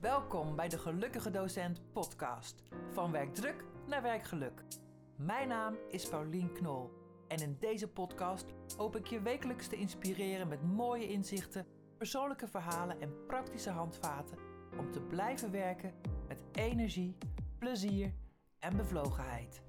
[0.00, 2.62] Welkom bij de Gelukkige Docent podcast.
[2.92, 4.62] Van werkdruk naar werkgeluk.
[5.16, 6.90] Mijn naam is Paulien Knol.
[7.28, 11.66] En in deze podcast hoop ik je wekelijks te inspireren met mooie inzichten,
[11.96, 14.38] persoonlijke verhalen en praktische handvaten
[14.78, 15.94] om te blijven werken
[16.28, 17.16] met energie,
[17.58, 18.14] plezier
[18.58, 19.62] en bevlogenheid.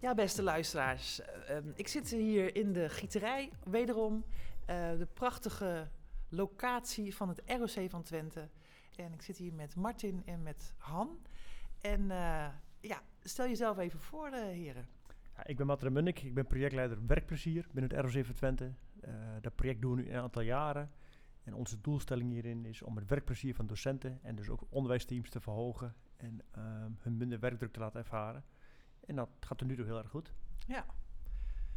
[0.00, 1.20] Ja, beste luisteraars.
[1.20, 4.24] eh, ehm, ik zit hier in de gieterij, wederom.
[4.66, 5.88] Eh, de prachtige
[6.28, 8.48] locatie van het ROC van Twente.
[8.96, 11.18] En ik zit hier met Martin en met Han.
[11.80, 12.48] En eh,
[12.80, 14.86] ja, stel jezelf even voor, eh, heren.
[15.36, 18.72] Ja, ik ben Matre Munnik, ik ben projectleider werkplezier binnen het ROC van Twente.
[19.40, 20.90] Dat project doen we nu een aantal jaren.
[21.42, 25.40] En onze doelstelling hierin is om het werkplezier van docenten en dus ook onderwijsteams te
[25.40, 28.44] verhogen en ehm, hun minder werkdruk te laten ervaren.
[29.00, 30.32] En dat gaat er nu toe heel erg goed.
[30.66, 30.86] Ja,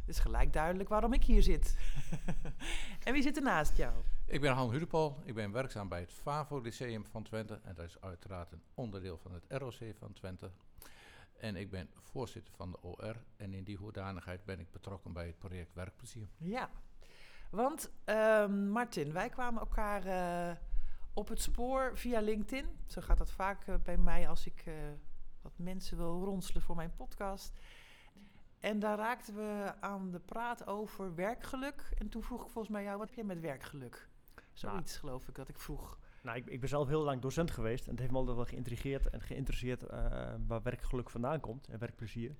[0.00, 1.76] het is gelijk duidelijk waarom ik hier zit.
[3.04, 3.94] en wie zit er naast jou?
[4.26, 7.84] Ik ben Han Hudepol, ik ben werkzaam bij het FAVO Lyceum van Twente en dat
[7.84, 10.50] is uiteraard een onderdeel van het ROC van Twente.
[11.38, 15.26] En ik ben voorzitter van de OR en in die hoedanigheid ben ik betrokken bij
[15.26, 16.28] het project Werkplezier.
[16.36, 16.70] Ja,
[17.50, 20.56] want ehm, Martin, wij kwamen elkaar eh,
[21.12, 22.66] op het spoor via LinkedIn.
[22.86, 24.74] Zo gaat dat vaak eh, bij mij als ik eh,
[25.42, 27.58] wat mensen wil ronselen voor mijn podcast.
[28.60, 31.90] En daar raakten we aan de praat over werkgeluk.
[31.98, 34.08] En toen vroeg ik volgens mij jou, wat heb jij met werkgeluk?
[34.52, 35.98] Zoiets geloof ik dat ik vroeg.
[36.22, 38.46] Nou, ik, ik ben zelf heel lang docent geweest en het heeft me altijd wel
[38.46, 42.36] geïntrigeerd en geïnteresseerd eh, waar werkgeluk vandaan komt en werkplezier.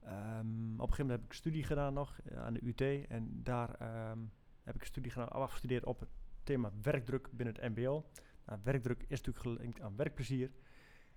[0.00, 3.42] Ehm, op een gegeven moment heb ik studie gedaan nog eh, aan de UT en
[3.42, 4.18] daar ehm,
[4.62, 6.08] heb ik een studie gedaan, afgestudeerd op het
[6.42, 8.04] thema werkdruk binnen het MBO.
[8.46, 10.50] Nou, werkdruk is natuurlijk gelinkt aan werkplezier.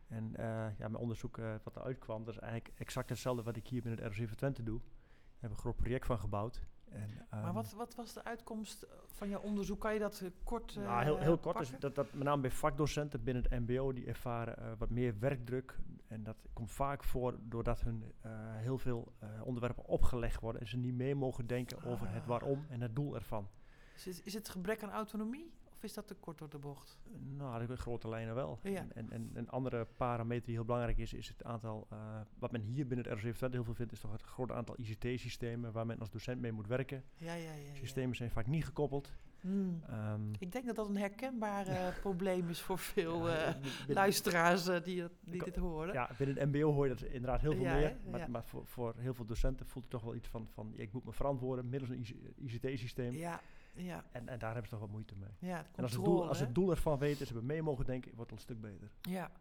[0.08, 0.46] En eh,
[0.78, 3.82] ja, mijn onderzoek eh, wat eruit kwam, dat is eigenlijk exact hetzelfde wat ik hier
[3.82, 4.80] binnen het ROC van Twente doe.
[4.80, 4.90] Daar
[5.32, 6.68] hebben we een groot project van gebouwd.
[6.92, 9.80] En, maar ehm, wat, wat was de uitkomst van jouw onderzoek?
[9.80, 11.80] Kan je dat eh, kort eh nou, heel, heel kort pakken?
[11.80, 15.80] dat, dat met name bij vakdocenten binnen het MBO die ervaren eh, wat meer werkdruk.
[16.08, 20.68] En dat komt vaak voor doordat hun eh, heel veel eh, onderwerpen opgelegd worden en
[20.68, 22.28] ze niet mee mogen denken over het Ah.
[22.28, 23.48] waarom en het doel ervan.
[23.94, 27.00] Dus is, is het gebrek aan autonomie of is dat te kort door de bocht?
[27.38, 28.60] Nou, in grote lijnen wel.
[28.64, 28.72] Ja.
[28.72, 31.98] En, en, en een andere parameter die heel belangrijk is, is het aantal, eh,
[32.40, 35.72] wat men hier binnen het ROC heel veel vindt, is toch het grote aantal ICT-systemen
[35.72, 37.04] waar men als docent mee moet werken.
[37.16, 37.54] Ja, ja.
[37.54, 37.76] ja.
[37.76, 39.12] Systemen zijn vaak niet gekoppeld.
[39.42, 39.84] Hmm.
[39.90, 41.66] Ehm, Ik denk dat dat een herkenbaar
[42.02, 45.94] probleem is voor veel ja, eh, binnen- luisteraars eh, die, dit horen.
[45.94, 47.98] Ja, binnen het MBO hoor je dat inderdaad heel veel Ja, meer.
[48.12, 48.28] Maar, Ja.
[48.28, 51.04] maar voor, voor heel veel docenten voelt het toch wel iets van, van ik moet
[51.06, 53.14] me verantwoorden middels een ICT-systeem.
[53.14, 53.42] ja,
[53.74, 55.30] ja, En, en daar hebben ze toch wat moeite mee.
[55.52, 58.12] ja, En als het, doel, als het doel ervan weten, ze hebben mee mogen denken,
[58.16, 58.92] wordt het een stuk beter.
[59.02, 59.32] Ja.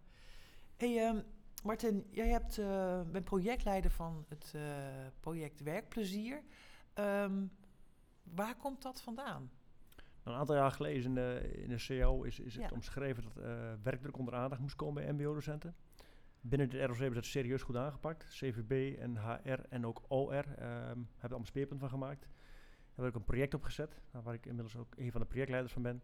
[0.77, 1.21] Hey, ehm,
[1.65, 4.55] Martin, jij hebt, eh, bent projectleider van het
[5.21, 6.43] project Werkplezier.
[6.95, 7.45] Ehm,
[8.23, 9.51] waar komt dat vandaan?
[10.27, 12.71] Een aantal jaar geleden in de, in de CO is, is het Ja.
[12.73, 15.75] omschreven dat eh, werkdruk onder aandacht moest komen bij MBO-docenten.
[16.41, 18.25] Binnen de ROC hebben ze dat serieus goed aangepakt.
[18.29, 22.21] CVB en HR en ook OR ehm, hebben er allemaal speerpunt van gemaakt.
[22.95, 25.73] Daar heb ik een project opgezet, nou, waar ik inmiddels ook een van de projectleiders
[25.73, 26.03] van ben.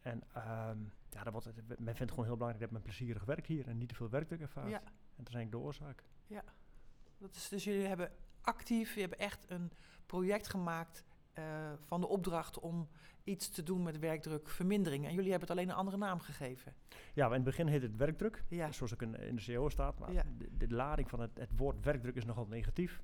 [0.00, 0.78] En ehm,
[1.10, 3.68] ja, dat wordt, het- men vindt het gewoon heel belangrijk dat men plezierig werkt hier
[3.68, 4.70] en niet te veel werkdruk ervaart.
[4.70, 4.78] Ja.
[4.80, 6.02] En dat is eigenlijk de oorzaak.
[7.18, 9.72] Dat is, dus jullie hebben actief, je hebt echt een
[10.06, 11.04] project gemaakt
[11.36, 11.44] eh,
[11.84, 12.88] van de opdracht om
[13.24, 15.04] iets te doen met werkdrukvermindering.
[15.06, 16.74] En jullie hebben het alleen een andere naam gegeven.
[17.14, 19.98] Ja, in het begin heet het werkdruk, Ja, zoals ook in, in de CO staat.
[19.98, 20.22] Maar Ja.
[20.38, 23.02] de, de lading van het, het woord werkdruk is nogal negatief.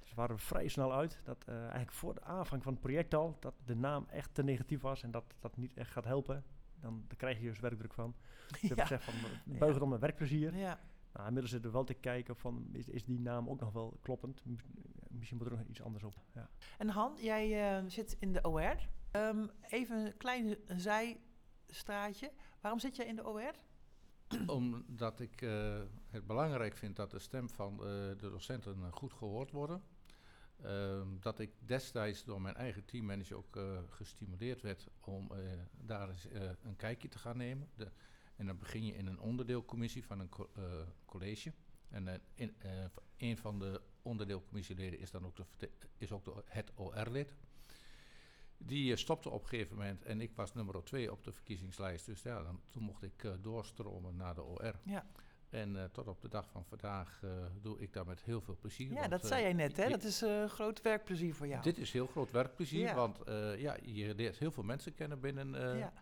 [0.00, 2.80] Dus we waren er vrij snel uit dat eh, eigenlijk voor de aanvang van het
[2.82, 6.04] project al, dat de naam echt te negatief was en dat dat niet echt gaat
[6.04, 6.44] helpen.
[6.80, 8.14] Dan, dan krijg je dus werkdruk van.
[8.60, 8.82] Dus ja.
[8.82, 9.14] gezegd van,
[9.58, 10.56] buig het om naar werkplezier.
[10.56, 10.78] ja.
[11.12, 13.98] Nou, inmiddels zitten we wel te kijken van, is, is die naam ook nog wel
[14.02, 14.42] kloppend?
[15.08, 16.14] Mis- Misschien moet er nog iets anders op.
[16.34, 16.48] Ja.
[16.78, 18.88] En Han, jij eh, zit in de OR.
[19.10, 22.32] Ehm, even een klein zijstraatje.
[22.60, 23.52] Waarom zit jij in de OR?
[24.46, 25.80] Omdat ik eh,
[26.10, 29.82] het belangrijk vind dat de stem van eh, de docenten goed gehoord worden.
[30.62, 35.38] Ehm, dat ik destijds door mijn eigen teammanager ook eh, gestimuleerd werd om eh,
[35.70, 37.68] daar eens eh, een kijkje te gaan nemen.
[37.74, 37.90] De,
[38.36, 40.62] en dan begin je in een onderdeelcommissie van een co- eh,
[41.04, 41.52] college.
[41.90, 42.70] En eh, in, eh,
[43.16, 47.34] een van de onderdeelcommissieleden is dan ook, de, is ook de, het OR-lid.
[48.58, 52.06] Die eh, stopte op een gegeven moment en ik was nummer twee op de verkiezingslijst.
[52.06, 54.78] Dus ja, dan, toen mocht ik doorstromen naar de OR.
[54.82, 55.06] Ja,
[55.48, 57.22] En tot op de dag van vandaag
[57.62, 58.92] doe ik dat met heel veel plezier.
[58.92, 59.88] ja want, dat zei jij net, hè?
[59.88, 61.62] Dat is groot werkplezier voor jou.
[61.62, 62.94] Dit is heel groot werkplezier, Ja.
[62.94, 63.18] want
[63.58, 65.92] ja, je leert heel veel mensen kennen binnen ja.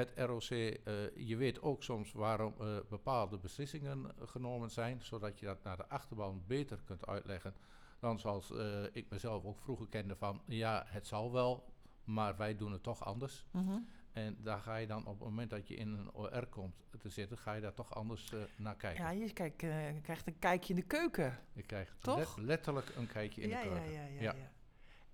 [0.00, 0.50] Het ROC.
[0.50, 5.62] Eh, je weet ook soms waarom eh, bepaalde beslissingen eh, genomen zijn, zodat je dat
[5.62, 7.54] naar de achterban beter kunt uitleggen
[7.98, 8.52] dan zoals
[8.92, 11.72] ik mezelf ook vroeger kende van ja, het zal wel,
[12.04, 13.46] maar wij doen het toch anders.
[13.50, 13.78] Mhm.
[14.12, 17.08] En daar ga je dan op het moment dat je in een OR komt te
[17.08, 19.04] zitten, ga je daar toch anders naar kijken.
[19.04, 19.56] Ja, je kijk,
[20.02, 21.38] krijgt een kijkje in de keuken.
[21.52, 22.16] Je krijgt Toch?
[22.36, 23.92] let- letterlijk een kijkje in ja, de keuken.
[23.92, 24.34] ja, ja, Ja.
[24.34, 24.50] ja.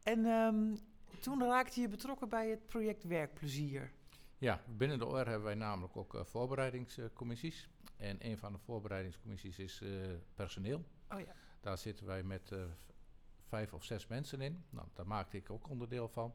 [0.03, 0.77] En ehm,
[1.21, 3.93] toen raakte je betrokken bij het project Werkplezier.
[4.39, 7.69] Ja, binnen de OR hebben wij namelijk ook eh, voorbereidingscommissies.
[7.97, 9.91] En een van de voorbereidingscommissies is eh,
[10.35, 10.85] personeel.
[11.11, 11.35] Oh ja.
[11.61, 12.59] Daar zitten wij met eh,
[13.49, 14.65] vijf of zes mensen in.
[14.71, 16.35] Nou, daar maakte ik ook onderdeel van.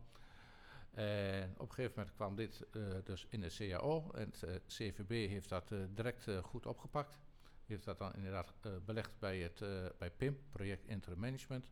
[0.91, 2.65] En op een gegeven moment kwam dit
[3.03, 4.11] dus in de CAO.
[4.11, 7.17] En het CVB heeft dat direct goed opgepakt.
[7.65, 8.53] Heeft dat dan inderdaad
[8.85, 9.59] belegd bij, het,
[9.97, 11.69] bij PIM, Project Interim Management.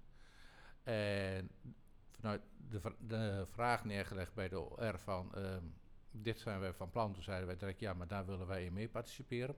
[0.83, 1.51] En
[2.11, 5.31] vanuit de, de vraag neergelegd bij de OR van...
[6.11, 7.13] dit zijn wij van plan.
[7.13, 9.55] Toen zeiden wij direct, ja, maar daar willen wij in mee participeren.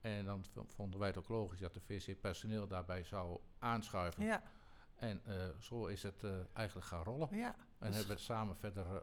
[0.00, 4.24] En dan vonden wij het ook logisch dat de VC personeel daarbij zou aanschuiven.
[4.24, 4.42] Ja,
[4.94, 7.28] En eh, zo is het eh, eigenlijk gaan rollen.
[7.36, 7.54] ja.
[7.78, 8.96] En Dus- hebben we het samen verder eh,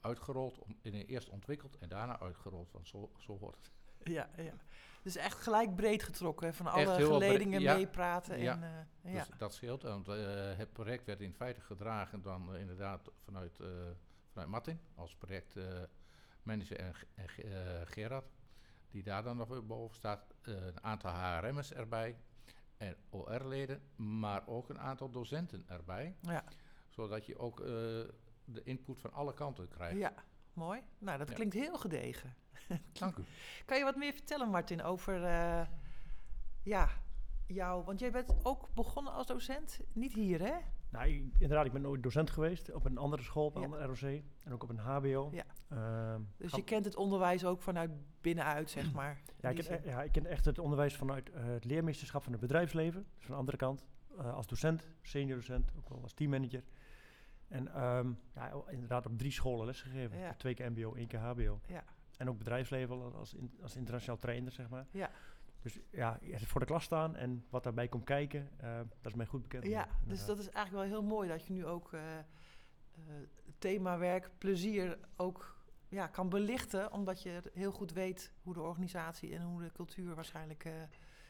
[0.00, 0.58] uitgerold.
[0.58, 2.72] Om, in eerst ontwikkeld en daarna uitgerold.
[2.72, 3.72] Want zo, zo hoort het.
[4.12, 4.52] Ja, ja.
[5.02, 6.46] Dus echt gelijk breed getrokken.
[6.46, 7.74] hè, Van alle geledingen ja.
[7.76, 8.38] meepraten.
[8.38, 8.62] Ja.
[9.02, 9.24] En, ja.
[9.24, 9.82] Dus dat scheelt.
[9.82, 10.06] Want
[10.56, 13.56] het project werd in feite gedragen dan inderdaad vanuit,
[14.32, 14.80] vanuit Martin.
[14.94, 15.88] Als projectmanager
[16.50, 16.94] en, G- en
[17.28, 18.24] G- eh, Gerard.
[18.90, 20.24] Die daar dan nog boven staat.
[20.42, 22.16] Eh, een aantal HRM'ers erbij.
[22.76, 23.82] En OR-leden.
[23.96, 26.16] Maar ook een aantal docenten erbij.
[26.20, 26.44] ja.
[26.88, 27.66] Zodat je ook eh,
[28.44, 29.98] de input van alle kanten krijgt.
[29.98, 30.14] ja,
[30.52, 30.82] mooi.
[30.98, 31.34] Nou, dat Ja.
[31.34, 32.34] klinkt heel gedegen.
[32.92, 33.24] Dank u.
[33.64, 35.66] Kan je wat meer vertellen, Martin, over eh,
[36.62, 36.88] ja,
[37.46, 37.84] jou?
[37.84, 40.56] Want jij bent ook begonnen als docent, niet hier, hè?
[40.90, 43.66] Nou, ik- inderdaad, ik ben ooit docent geweest op een andere school, op een Ja.
[43.66, 44.22] andere ROC.
[44.44, 45.28] En ook op een HBO.
[45.32, 45.44] Ja.
[45.68, 47.90] Ehm, Dus je kent het onderwijs ook vanuit
[48.20, 49.20] binnenuit, zeg maar.
[49.40, 52.32] ja, ik ken, e- ja, ik ken echt het onderwijs vanuit eh, het leermeesterschap van
[52.32, 53.06] het bedrijfsleven.
[53.16, 53.84] Dus van de andere kant.
[54.18, 56.62] eh, als docent, senior docent, ook wel als teammanager.
[57.48, 60.18] En ehm, ja, inderdaad op drie scholen lesgegeven.
[60.18, 60.34] Ja.
[60.34, 61.60] Twee keer mbo, één keer hbo.
[61.66, 61.84] Ja.
[62.16, 64.86] En ook bedrijfsleven al als, in- als internationaal trainer, zeg maar.
[64.90, 65.10] Ja.
[65.62, 69.14] Dus ja, het voor de klas staan en wat daarbij komt kijken, eh, dat is
[69.14, 69.66] mij goed bekend.
[69.66, 72.24] Ja, dus dat is eigenlijk wel heel mooi dat je nu ook eh, eh,
[73.46, 75.58] het thema werk, plezier ook
[75.88, 76.92] ja, kan belichten.
[76.92, 80.68] Omdat je heel goed weet hoe de organisatie en hoe de cultuur waarschijnlijk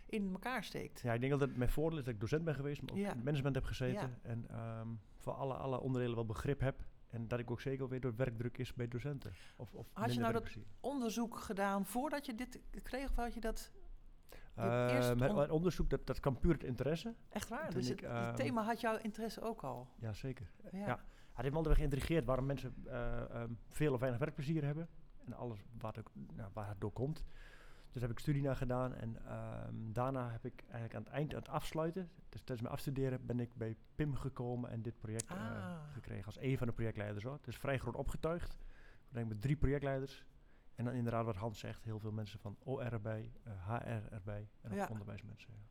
[0.06, 1.00] in elkaar steekt.
[1.00, 2.98] Ja, ik denk dat het mijn voordeel is dat ik docent ben geweest, maar ook
[2.98, 3.14] Ja.
[3.14, 4.18] management heb gezeten.
[4.22, 4.30] Ja.
[4.30, 6.84] En ehm, voor alle, alle onderdelen wel begrip heb.
[7.10, 9.32] En dat ik ook zeker weet dat werkdruk is bij docenten.
[9.56, 10.56] Of, of Had je nou dat.
[10.80, 13.72] Onderzoek gedaan voordat je dit kreeg of had je dat
[14.54, 17.14] mijn- on- mijn onderzoek, dat, dat kan puur het interesse.
[17.28, 17.70] echt waar?
[17.74, 19.88] Dus ik, het, ehm, thema had jouw interesse ook al?
[19.98, 20.50] Ja, zeker.
[20.72, 20.78] Ja.
[20.86, 21.00] Ja.
[21.32, 24.88] Het heeft me altijd geïntrigeerd waarom mensen eh, ehm, veel of weinig werkplezier hebben.
[25.24, 27.24] En alles wat ook, nou, waar het door komt.
[27.92, 28.94] Dus heb ik studie naar gedaan.
[28.94, 29.16] En
[29.92, 33.40] daarna heb ik eigenlijk aan het eind, aan het afsluiten, dus tijdens mijn afstuderen, ben
[33.40, 35.76] ik bij PIM gekomen en dit project eh, Ah.
[35.92, 37.24] gekregen als een van de projectleiders.
[37.24, 37.32] Hoor.
[37.32, 38.52] Het is vrij groot opgetuigd.
[39.08, 40.24] Ik denk met drie projectleiders.
[40.80, 44.48] En dan inderdaad wat Hans zegt, heel veel mensen van OR erbij, eh, HR erbij
[44.60, 44.88] en ook Ja.
[44.90, 45.52] onderwijsmensen.
[45.52, 45.68] Ja.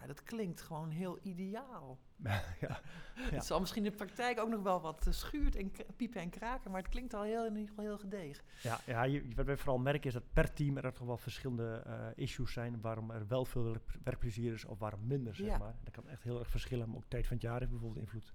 [0.00, 1.98] Ja, dat klinkt gewoon heel ideaal.
[2.24, 2.42] ja.
[2.60, 2.80] Ja.
[3.16, 6.30] Het zal misschien in de praktijk ook nog wel wat eh, schuurt en piepen en
[6.30, 8.44] kraken, maar het klinkt al heel, in ieder geval heel gedegen.
[8.62, 11.82] Ja, ja je, wat wij vooral merken is dat per team er toch wel verschillende
[11.86, 15.58] eh, issues zijn waarom er wel veel werk- werkplezier is of waarom minder, zeg Ja.
[15.58, 15.74] maar.
[15.84, 18.32] Dat kan echt heel erg verschillen, maar ook tijd van het jaar heeft bijvoorbeeld invloed.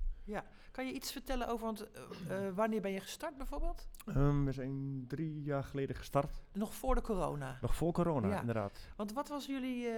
[0.71, 3.87] Kan je iets vertellen over, want eh, eh, wanneer ben je gestart bijvoorbeeld?
[4.05, 7.57] Ehm, we zijn drie jaar geleden gestart, Nog voor de corona.
[7.61, 8.39] nog voor corona Ja.
[8.39, 8.87] inderdaad.
[8.95, 9.93] Want wat was jullie eh,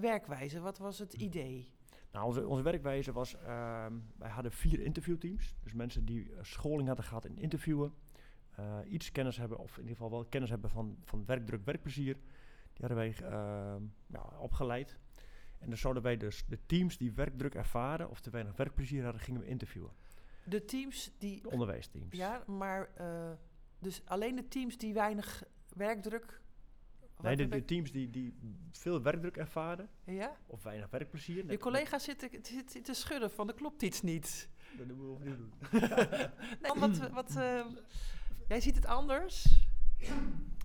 [0.00, 0.60] werkwijze?
[0.60, 1.72] Wat was het idee?
[2.12, 5.54] Nou, onze, onze werkwijze was, ehm, wij hadden vier interviewteams.
[5.62, 7.94] Dus mensen die scholing hadden gehad in interviewen.
[8.88, 12.14] iets kennis hebben, of in ieder geval wel kennis hebben van, van werkdruk, werkplezier.
[12.72, 14.98] Die hadden wij ehm, ja, opgeleid.
[15.64, 19.20] En dan zouden wij dus de teams die werkdruk ervaren of te weinig werkplezier hadden,
[19.20, 19.90] gingen we interviewen.
[20.44, 21.42] De teams die...
[21.42, 22.16] De onderwijsteams.
[22.16, 23.30] Ja, maar eh,
[23.78, 25.44] dus alleen de teams die weinig
[25.76, 26.42] werkdruk...
[27.20, 28.34] Nee, de, teams die, die
[28.72, 30.36] veel werkdruk ervaren Ja?
[30.46, 31.50] of weinig werkplezier.
[31.50, 34.48] Je collega zit te, zit, zit te schudden van, er klopt iets niet.
[34.78, 35.52] Dat doen we opnieuw doen.
[36.60, 37.66] Nee, wat, wat, eh,
[38.48, 39.66] jij ziet het anders?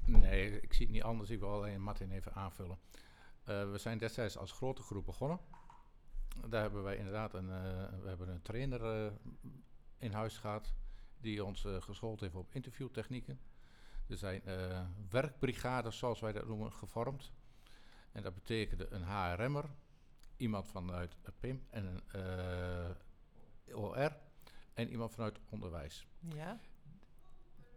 [0.05, 1.29] Nee, ik zie het niet anders.
[1.29, 2.77] Ik wil alleen Martin even aanvullen.
[3.43, 5.39] Eh, we zijn destijds als grote groep begonnen.
[6.47, 9.11] Daar hebben wij inderdaad een, eh, we hebben een trainer eh,
[9.97, 10.73] in huis gehad
[11.21, 13.39] die ons geschoold heeft op interviewtechnieken.
[14.07, 14.41] Er zijn
[15.09, 17.31] werkbrigades, zoals wij dat noemen, gevormd.
[18.11, 19.69] En dat betekende een HRM'er,
[20.37, 22.95] iemand vanuit PIM en een
[23.75, 24.17] OR
[24.73, 26.07] en iemand vanuit onderwijs.
[26.19, 26.59] Ja.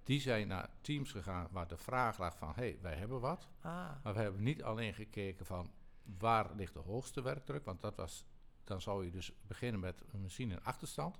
[0.02, 3.48] Die zijn naar teams gegaan waar de vraag lag van, hé, hey, wij hebben wat.
[3.60, 5.70] Ah, Maar we hebben niet alleen gekeken van
[6.18, 8.24] waar ligt de hoogste werkdruk, want dat was,
[8.64, 11.18] dan zou je dus beginnen met een machine in achterstand.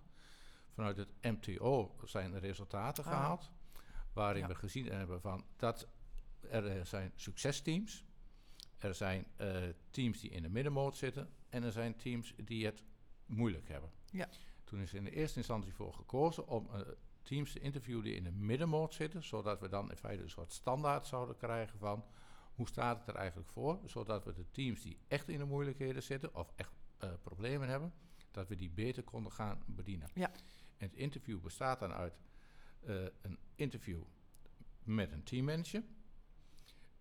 [0.74, 3.10] Vanuit het MTO zijn er resultaten Ah.
[3.10, 3.50] gehaald.
[4.12, 4.48] Waarin Ja.
[4.48, 5.86] we gezien hebben van dat
[6.50, 8.04] er eh, zijn succesteams.
[8.78, 9.56] Er zijn eh,
[9.90, 11.28] teams die in de middenmoot zitten.
[11.48, 12.82] En er zijn teams die het
[13.26, 13.90] moeilijk hebben.
[14.10, 14.28] Ja.
[14.64, 16.80] Toen is er in de eerste instantie voor gekozen om eh,
[17.22, 19.22] teams te interviewen die in de middenmoot zitten.
[19.22, 22.04] Zodat we dan in feite een soort standaard zouden krijgen van
[22.54, 23.80] hoe staat het er eigenlijk voor.
[23.86, 27.92] Zodat we de teams die echt in de moeilijkheden zitten of echt eh, problemen hebben,
[28.30, 30.08] dat we die beter konden gaan bedienen.
[30.14, 30.30] Ja.
[30.76, 32.20] En het interview bestaat dan uit
[32.80, 34.02] eh, een interview
[34.82, 35.82] met een teammanager.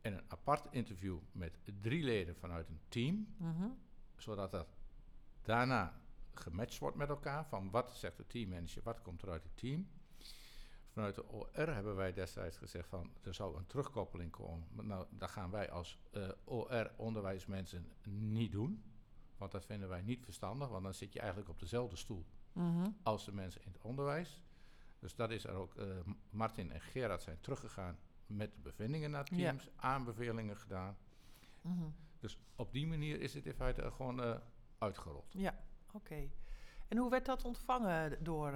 [0.02, 3.68] En een apart interview met drie leden vanuit een team Mhm.
[4.18, 4.68] zodat dat
[5.42, 6.02] daarna
[6.34, 7.46] gematcht wordt met elkaar.
[7.46, 9.88] Van wat zegt de teammanager, wat komt er uit het team.
[10.92, 14.68] Vanuit de OR hebben wij destijds gezegd van er zou een terugkoppeling komen.
[14.82, 18.84] Nou, dat gaan wij als eh, OR-onderwijsmensen niet doen.
[19.38, 22.90] Want dat vinden wij niet verstandig, want dan zit je eigenlijk op dezelfde stoel Mhm.
[23.04, 24.42] als de mensen in het onderwijs.
[25.00, 25.76] Dus dat is er ook.
[25.76, 25.86] eh,
[26.30, 29.50] Martin en Gerard zijn teruggegaan met de bevindingen naar Ja.
[29.50, 30.98] teams, aanbevelingen gedaan.
[31.62, 31.90] Mhm.
[32.20, 34.36] Dus op die manier is het in feite gewoon eh,
[34.78, 35.34] uitgerold.
[35.38, 35.60] Ja,
[35.94, 36.30] oké.
[36.88, 38.52] En hoe werd dat ontvangen door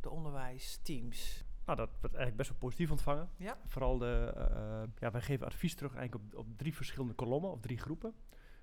[0.00, 1.44] de onderwijsteams?
[1.70, 3.28] Nou, dat werd eigenlijk best wel positief ontvangen.
[3.36, 3.56] Ja.
[3.66, 7.60] Vooral de, eh, ja, wij geven advies terug eigenlijk op, op drie verschillende kolommen of
[7.60, 8.14] drie groepen.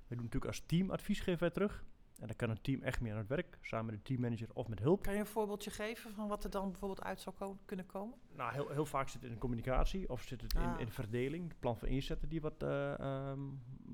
[0.08, 1.84] We doen natuurlijk als team advies geven wij terug.
[2.20, 4.68] En dan kan een team echt mee aan het werk, samen met de teammanager of
[4.68, 5.04] met hulp.
[5.04, 8.18] Kan je een voorbeeldje geven van wat er dan bijvoorbeeld uit zou ko- kunnen komen?
[8.36, 10.80] Nou, heel, heel vaak zit het in de communicatie of zit het in, Ah.
[10.80, 13.40] in de verdeling, het plan van inzetten die wat eh, ehm,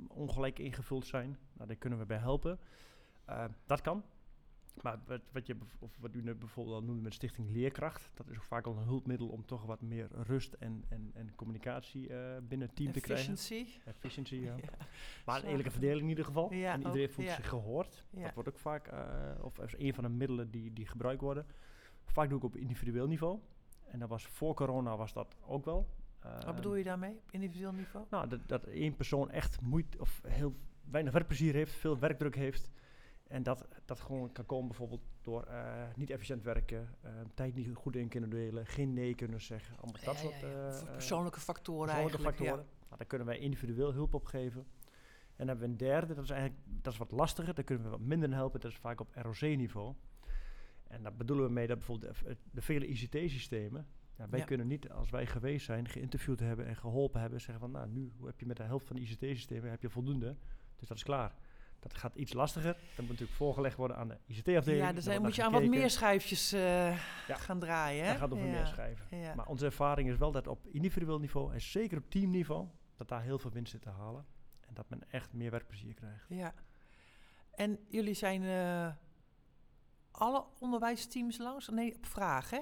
[0.08, 1.38] ongelijk ingevuld zijn.
[1.54, 2.60] Nou, daar kunnen we bij helpen.
[3.26, 4.04] Eh, dat kan.
[4.82, 8.30] Maar wat, wat, je, of wat u net bijvoorbeeld al noemde met Stichting Leerkracht, dat
[8.30, 12.10] is ook vaak al een hulpmiddel om toch wat meer rust en, en, en communicatie
[12.10, 13.34] eh, binnen het team te krijgen.
[13.34, 13.80] Efficiency?
[13.86, 14.56] Efficiëntie, ja.
[14.64, 14.70] Ja.
[15.26, 16.54] Maar een eerlijke verdeling in ieder geval.
[16.54, 17.36] Ja, en iedereen voelt ja.
[17.36, 18.04] zich gehoord.
[18.10, 19.00] Dat wordt ook vaak, eh,
[19.42, 21.46] of als een van de middelen die, die gebruikt worden.
[22.06, 23.40] Vaak doe ik op individueel niveau.
[23.88, 25.88] En dat was voor corona was dat ook wel.
[26.46, 28.06] Wat bedoel je daarmee op individueel niveau?
[28.10, 30.56] Nou, dat, dat één persoon echt moeite of heel
[30.90, 32.72] weinig werkplezier heeft, veel werkdruk heeft.
[33.34, 37.76] En dat dat gewoon kan komen bijvoorbeeld door eh, niet efficiënt werken, eh, tijd niet
[37.76, 39.78] goed in kunnen delen, geen nee kunnen zeggen.
[39.78, 42.38] Allemaal dat Ja, soort ja, eh, persoonlijke factoren persoonlijke eigenlijk.
[42.38, 42.66] factoren.
[42.84, 44.62] Nou, daar kunnen wij individueel hulp op geven.
[44.62, 47.54] En dan hebben we een derde, dat is eigenlijk dat is wat lastiger.
[47.54, 48.60] Daar kunnen we wat minder in helpen.
[48.60, 49.94] Dat is vaak op ROC-niveau.
[50.88, 53.88] En daar bedoelen we mee dat bijvoorbeeld de, de vele ICT-systemen.
[54.18, 54.46] Ja, wij Ja.
[54.46, 58.12] kunnen niet, als wij geweest zijn, geïnterviewd hebben en geholpen hebben, zeggen van nou, nu
[58.26, 60.36] heb je met de helft van de ICT-systemen heb je voldoende.
[60.76, 61.36] Dus dat is klaar.
[61.84, 62.74] Dat gaat iets lastiger.
[62.74, 64.84] Dat moet natuurlijk voorgelegd worden aan de ICT-afdeling.
[64.84, 66.88] ja dus dan moet je aan wat meer schijfjes eh,
[67.28, 67.36] Ja.
[67.36, 68.04] gaan draaien.
[68.04, 68.10] Hè?
[68.12, 68.52] Dat gaat over ja.
[68.52, 69.18] meer schrijven.
[69.18, 69.36] Ja.
[69.36, 73.22] Maar onze ervaring is wel dat op individueel niveau en zeker op teamniveau, dat daar
[73.22, 74.26] heel veel winst zit te halen.
[74.68, 76.26] En dat men echt meer werkplezier krijgt.
[76.30, 76.54] ja.
[77.52, 78.94] En jullie zijn eh,
[80.12, 81.68] alle onderwijsteams langs?
[81.70, 82.60] Nee, op vraag, hè?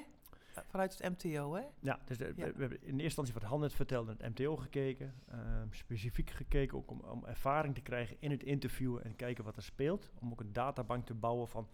[0.68, 1.64] Vanuit het MTO, hè?
[1.80, 2.46] Ja, dus de- Ja.
[2.46, 5.14] We, we hebben in eerste instantie wat Han net vertelde, het MTO gekeken.
[5.28, 9.56] ehm, specifiek gekeken ook om, om ervaring te krijgen in het interview en kijken wat
[9.56, 10.12] er speelt.
[10.20, 11.68] Om ook een databank te bouwen van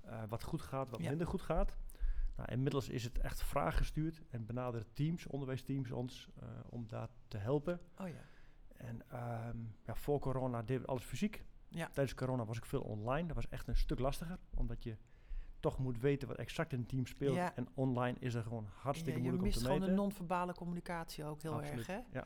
[0.00, 1.08] eh, wat goed gaat, wat Ja.
[1.08, 1.76] minder goed gaat.
[2.36, 7.38] Nou, inmiddels is het echt vraaggestuurd en benaderen teams, onderwijsteams ons, eh, om daar te
[7.38, 7.80] helpen.
[7.98, 8.24] Oh ja.
[8.76, 11.44] En ehm, ja, voor corona deden we alles fysiek.
[11.68, 11.86] Ja.
[11.88, 13.26] Tijdens corona was ik veel online.
[13.26, 14.96] Dat was echt een stuk lastiger, omdat je
[15.62, 17.34] toch moet weten wat exact in een team speelt.
[17.34, 17.54] Ja.
[17.56, 19.94] En online is er gewoon hartstikke Ja, je moeilijk om mist te gewoon meten.
[19.96, 21.76] de non-verbale communicatie ook heel Absoluut.
[21.78, 22.18] erg, hè?
[22.18, 22.24] Ja,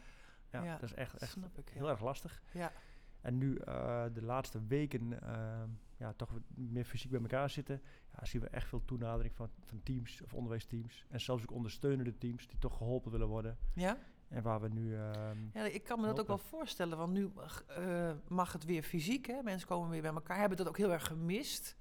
[0.50, 2.42] ja, Ja, dat is echt, echt Snap ik, heel erg lastig.
[2.52, 2.72] Ja,
[3.20, 8.24] En nu eh, de laatste weken ehm, ja, toch meer fysiek bij elkaar zitten, ja,
[8.24, 11.04] zien we echt veel toenadering van, van teams of onderwijsteams.
[11.08, 13.58] En zelfs ook ondersteunende teams die toch geholpen willen worden.
[13.74, 13.98] ja?
[14.28, 14.94] En waar we nu...
[14.96, 17.30] ehm, Ja, ik kan me dat ook wel voorstellen, want nu
[17.68, 19.42] eh, mag het weer fysiek, hè?
[19.42, 21.76] Mensen komen weer bij elkaar, hebben dat ook heel erg gemist.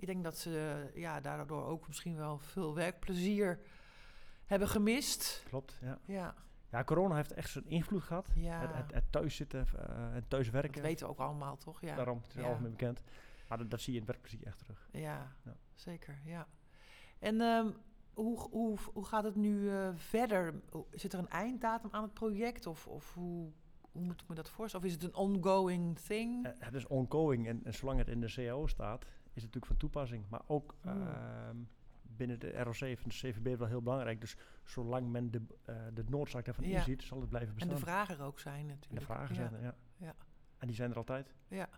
[0.00, 3.58] Ik denk dat ze eh, ja, daardoor ook misschien wel veel werkplezier
[4.44, 5.42] hebben gemist.
[5.48, 5.98] klopt, ja.
[6.04, 6.34] Ja,
[6.70, 8.28] Ja, corona heeft echt zijn invloed gehad.
[8.34, 8.60] ja.
[8.60, 10.72] Het, het, het thuiszitten eh, en thuiswerken.
[10.72, 11.80] dat weten we ook allemaal, toch?
[11.80, 12.48] Ja, Daarom, het is Ja.
[12.48, 13.02] algemeen bekend.
[13.48, 14.88] Maar dat, dat zie je in het werkplezier echt terug.
[14.92, 15.56] ja, Ja.
[15.74, 16.46] zeker, ja.
[17.18, 17.70] En ehm,
[18.14, 20.54] hoe, hoe, hoe gaat het nu eh, verder?
[20.90, 22.66] Zit er een einddatum aan het project?
[22.66, 24.86] Of, of hoe, hoe moet ik me dat voorstellen?
[24.86, 26.54] Of is het een ongoing thing?
[26.58, 29.04] Het is ongoing en, en zolang het in de CAO staat,
[29.40, 30.24] is natuurlijk van toepassing.
[30.28, 31.06] Maar ook Hmm.
[31.06, 31.56] ehm,
[32.02, 34.20] binnen de ROC van de CVB wel heel belangrijk.
[34.20, 36.76] Dus zolang men de, eh, de noodzaak daarvan Ja.
[36.78, 37.74] inziet, zal het blijven en bestaan.
[37.74, 39.00] de vragen er ook zijn En natuurlijk.
[39.00, 39.40] de vragen ja.
[39.40, 39.76] zijn er, ja.
[39.96, 40.14] Ja.
[40.58, 41.34] En die zijn er altijd.
[41.48, 41.68] Ja.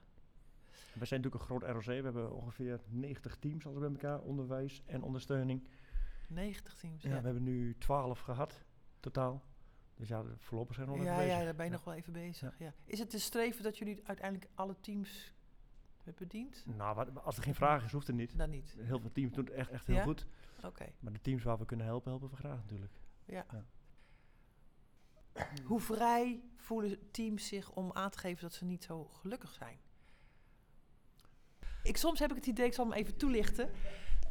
[0.92, 1.84] We zijn natuurlijk een groot ROC.
[1.84, 5.68] We hebben ongeveer 90 teams alles bij elkaar, onderwijs en ondersteuning.
[6.28, 7.02] 90 teams.
[7.02, 8.64] Ja, Ja, we hebben nu 12 gehad,
[9.00, 9.42] totaal.
[9.96, 11.44] Dus ja, de- voorlopig zijn we nog ja, even ja, bezig.
[11.44, 11.76] daar ben je Ja.
[11.76, 12.58] nog wel even bezig.
[12.58, 12.72] Ja.
[12.84, 15.34] Is het te streven dat jullie uiteindelijk alle teams
[16.04, 16.64] bediend?
[16.66, 18.38] Nou, wat- als er geen vraag is, hoeft het niet.
[18.38, 18.74] Dan niet.
[18.78, 20.02] Heel veel teams doen het echt, echt heel Ja?
[20.02, 20.26] goed.
[20.64, 20.92] Oké.
[21.00, 22.92] Maar de teams waar we kunnen helpen, helpen we graag natuurlijk.
[23.24, 23.46] Ja.
[23.52, 23.64] Ja.
[25.64, 29.78] Hoe vrij voelen teams zich om aan te geven dat ze niet zo gelukkig zijn?
[31.82, 33.70] Ik, soms heb ik het idee, ik zal hem even toelichten,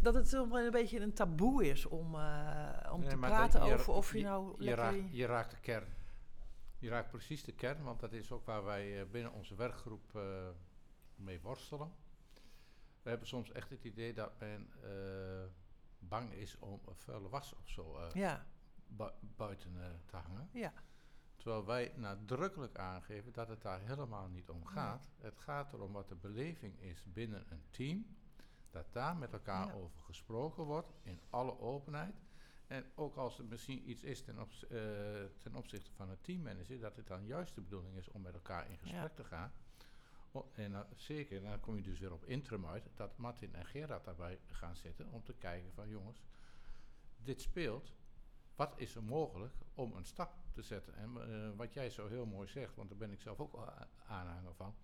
[0.02, 3.94] dat het een beetje een taboe is om, eh, om Nee, te praten je- over
[3.94, 4.84] of je nou je, lekker...
[4.84, 5.88] raakt, je raakt de kern.
[6.80, 10.16] Je raakt precies de kern, want dat is ook waar wij eh, binnen onze werkgroep
[10.16, 10.22] eh,
[11.16, 11.92] mee worstelen.
[13.02, 15.44] We hebben soms echt het idee dat men eh,
[16.00, 18.46] bang is om een vuile was of zo eh, ja,
[18.88, 20.50] bu- buiten eh, te hangen.
[20.54, 20.74] ja,
[21.36, 25.10] Terwijl wij nadrukkelijk aangeven dat het daar helemaal niet om gaat.
[25.18, 28.06] Het gaat erom wat de beleving is binnen een team.
[28.70, 32.16] Dat daar met elkaar over gesproken wordt in alle openheid.
[32.68, 34.22] En ook als er misschien iets is
[35.38, 38.70] ten opzichte van een teammanager, dat het dan juist de bedoeling is om met elkaar
[38.70, 39.52] in gesprek te gaan.
[40.32, 43.66] O- en dan, zeker, dan kom je dus weer op interim uit, dat Martin en
[43.66, 46.24] Gerard daarbij gaan zitten om te kijken van jongens,
[47.24, 47.94] dit speelt.
[48.56, 50.96] Wat is er mogelijk om een stap te zetten?
[50.96, 53.68] En eh, wat jij zo heel mooi zegt, want daar ben ik zelf ook
[54.08, 54.76] aanhanger van,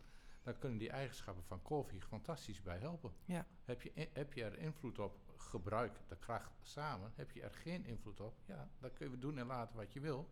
[0.43, 3.11] dan kunnen die eigenschappen van koffie fantastisch bij helpen.
[3.25, 3.45] Ja.
[3.63, 7.11] Heb, je in- heb je er invloed op, gebruik de kracht samen.
[7.15, 9.99] Heb je er geen invloed op, ja, dan kun je doen en laten wat je
[9.99, 10.29] wil.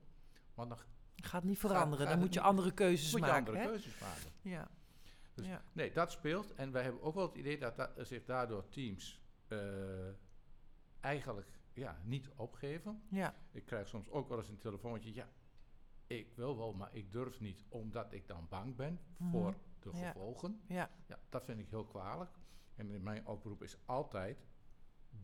[0.54, 0.80] Want dan
[1.16, 1.98] gaat niet veranderen.
[2.06, 3.38] gaat dan moet je andere keuzes moet je maken.
[3.38, 3.66] andere hè?
[3.66, 4.32] keuzes maken.
[4.42, 4.68] Ja.
[5.36, 5.64] Dus- ja.
[5.74, 6.54] Nee, dat speelt.
[6.54, 10.10] En wij hebben ook wel het idee dat, dat zich daardoor teams eh,
[11.00, 13.04] eigenlijk ja, niet opgeven.
[13.10, 15.14] ja, Ik krijg soms ook wel eens een telefoontje.
[15.14, 15.30] Ja,
[16.08, 19.30] ik wil wel, maar ik durf niet omdat ik dan bang ben Mhm.
[19.32, 20.62] voor de gevolgen.
[20.68, 22.32] ja, Ja, dat vind ik heel kwalijk.
[22.76, 24.46] En mijn oproep is altijd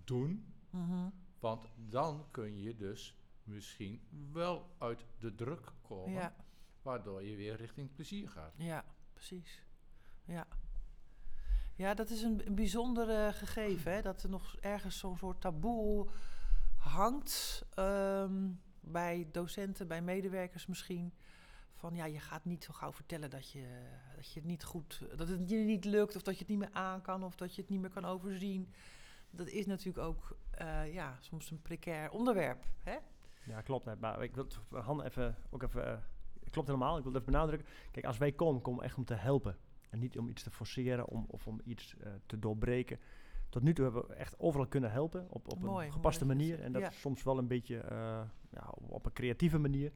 [0.03, 0.53] doen.
[0.69, 6.11] mhm, Want dan kun je dus misschien wel uit de druk komen.
[6.11, 6.35] ja,
[6.81, 8.53] Waardoor je weer richting plezier gaat.
[8.57, 9.65] ja, precies.
[10.31, 10.47] Ja.
[11.75, 14.01] Ja, dat is een, een bijzonder eh, gegeven, hè?
[14.01, 16.07] dat er nog ergens zo'n soort taboe
[16.75, 21.13] hangt ehm, bij docenten, bij medewerkers misschien.
[21.73, 23.65] Van ja, je gaat niet zo gauw vertellen dat je,
[24.15, 26.59] dat je het niet goed, dat het je niet lukt, of dat je het niet
[26.59, 28.73] meer aan kan, of dat je het niet meer kan overzien.
[29.29, 32.65] Dat is natuurlijk ook eh, ja, soms een precair onderwerp.
[32.83, 32.97] Hè?
[33.43, 33.85] Ja, klopt.
[33.85, 33.99] net.
[33.99, 35.97] Maar ik wil het even, ook even, eh,
[36.49, 36.97] klopt helemaal.
[36.97, 37.67] Ik wil even benadrukken.
[37.91, 39.57] Kijk, als wij komen, komen echt om te helpen.
[39.91, 42.99] En niet om iets te forceren om, of om iets eh, te doorbreken.
[43.49, 46.61] Tot nu toe hebben we echt overal kunnen helpen op, op Mooi, een gepaste manier.
[46.61, 46.89] En dat Ja.
[46.89, 49.91] is soms wel een beetje eh, ja, op een creatieve manier.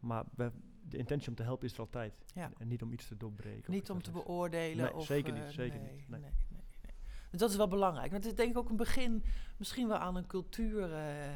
[0.00, 2.14] Maar we, de intentie om te helpen is er altijd.
[2.34, 2.42] Ja.
[2.42, 3.72] En, en niet om iets te doorbreken.
[3.72, 4.84] Niet om te beoordelen.
[4.84, 6.20] Nee, of, zeker eh, niet, zeker nee, niet, nee.
[6.20, 6.30] Nee.
[7.30, 8.10] Dus dat is wel belangrijk.
[8.10, 9.24] Want het is denk ik ook een begin
[9.56, 11.34] misschien wel aan een cultuur eh,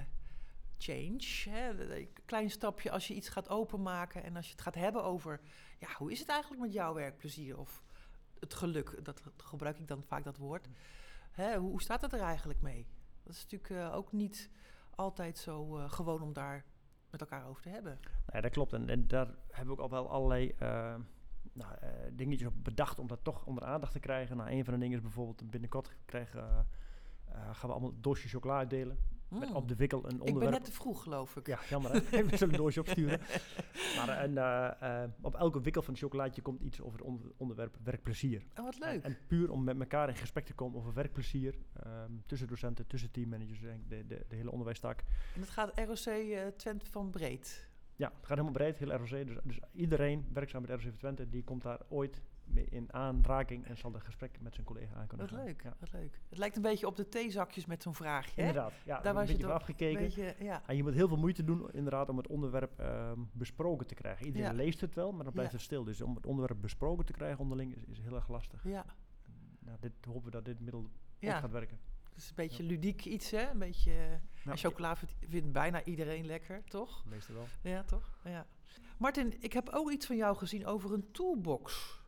[0.78, 1.48] change.
[1.48, 1.96] Hè?
[1.96, 5.40] Een klein stapje als je iets gaat openmaken en als je het gaat hebben over...
[5.78, 7.83] Ja, hoe is het eigenlijk met jouw werkplezier of
[8.44, 9.04] het geluk?
[9.04, 10.68] Dat gebruik ik dan vaak dat woord.
[11.30, 12.86] Hè, hoe, staat het er eigenlijk mee?
[13.22, 14.50] Dat is natuurlijk eh, ook niet
[14.90, 16.64] altijd zo eh, gewoon om daar
[17.10, 17.98] met elkaar over te hebben.
[18.32, 18.72] Nee, dat klopt.
[18.72, 20.94] En, en daar hebben we ook al wel allerlei eh,
[21.52, 21.74] nou,
[22.12, 24.36] dingetjes op bedacht om dat toch onder aandacht te krijgen.
[24.36, 26.66] Nou, een van de dingen is bijvoorbeeld binnenkort krijgen,
[27.30, 28.98] gaan we allemaal doosjes chocola uitdelen.
[29.28, 29.54] Met Mm.
[29.54, 30.52] op de wikkel een ik ben onderwerp.
[30.54, 31.46] net te vroeg, geloof ik.
[31.46, 32.00] Ja, jammer hè.
[32.24, 33.20] we zullen een doosje opsturen.
[33.96, 37.06] Maar eh, en, eh, eh, op elke wikkel van het chocolaatje komt iets over het
[37.08, 38.42] onder- onderwerp werkplezier.
[38.58, 39.02] Oh, wat En, leuk.
[39.04, 41.54] en puur om met elkaar in gesprek te komen over werkplezier.
[41.82, 45.00] ehm, tussen docenten, tussen teammanagers, en de, de, de hele onderwijstak.
[45.34, 47.68] En dat gaat ROC eh, Twente van Breed.
[47.96, 49.08] Ja, het gaat helemaal breed, heel ROC.
[49.08, 53.76] Dus, dus iedereen werkzaam met ROC Twente, die komt daar ooit mee in aanraking en
[53.76, 55.46] zal een gesprek met zijn collega aan kunnen Wat gaan.
[55.46, 55.76] leuk, Ja.
[55.80, 56.20] wat leuk.
[56.28, 58.40] Het lijkt een beetje op de theezakjes met zo'n vraagje.
[58.40, 58.46] hè?
[58.48, 60.02] Inderdaad, ja, Daar een was je beetje van afgekeken.
[60.02, 60.62] Beetje, ja.
[60.66, 64.26] En je moet heel veel moeite doen inderdaad om het onderwerp ehm, besproken te krijgen.
[64.26, 64.52] Iedereen Ja.
[64.56, 65.84] leest het wel, maar dan blijft het stil.
[65.84, 68.64] Dus om het onderwerp besproken te krijgen onderling is, is heel erg lastig.
[68.64, 68.84] ja,
[69.58, 71.38] Nou, dit hopen we dat dit middel ja.
[71.40, 71.78] gaat werken.
[72.08, 73.50] Het is een beetje ludiek iets, hè?
[73.50, 74.20] Een beetje...
[74.44, 77.04] En chocola vindt, vindt bijna iedereen lekker, toch?
[77.06, 77.46] Meestal wel.
[77.62, 78.18] Ja, toch?
[78.24, 78.46] Ja.
[78.98, 82.00] Martin, ik heb ook iets van jou gezien over een toolbox.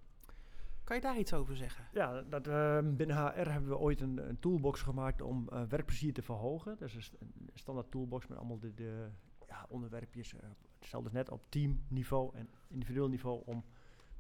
[0.87, 1.85] Kan je daar iets over zeggen?
[1.93, 6.13] Ja, dat, ehm, binnen HR hebben we ooit een, een toolbox gemaakt om eh, werkplezier
[6.13, 6.77] te verhogen.
[6.79, 9.09] Dat is een een standaard toolbox met allemaal de,
[9.49, 10.35] ja, onderwerpjes.
[10.35, 10.41] eh,
[10.79, 13.65] hetzelfde als net op teamniveau en individueel niveau om